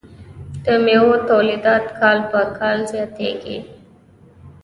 [0.65, 3.57] د میوو تولیدات کال په کال زیاتیږي.